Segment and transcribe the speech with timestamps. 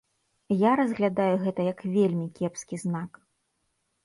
[0.61, 3.11] Я разглядаю гэта як вельмі кепскі знак.